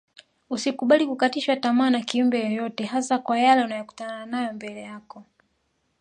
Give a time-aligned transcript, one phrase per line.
[0.49, 5.23] Usikubali kukatishwa tamaa na kiumbe yeyote hasa kwa yale unayokutana nayo mbele yako